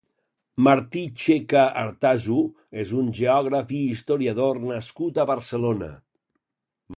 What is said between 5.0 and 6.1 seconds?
a Barcelona.